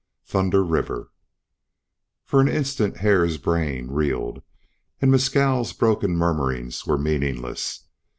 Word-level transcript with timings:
THUNDER 0.25 0.63
RIVER 0.63 1.11
FOR 2.25 2.41
an 2.41 2.47
instant 2.47 2.97
Hare's 3.01 3.37
brain 3.37 3.89
reeled, 3.91 4.41
and 4.99 5.11
Mescal's 5.11 5.73
broken 5.73 6.17
murmurings 6.17 6.87
were 6.87 6.97
meaningless. 6.97 7.83